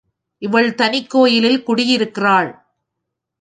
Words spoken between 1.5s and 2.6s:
குடியிருக்கிறாள்.